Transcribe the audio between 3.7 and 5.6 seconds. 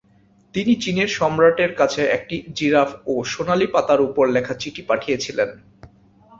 পাতার উপর লেখা চিঠি পাঠিয়েছিলেন।